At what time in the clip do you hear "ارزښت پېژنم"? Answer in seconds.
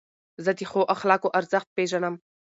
1.39-2.15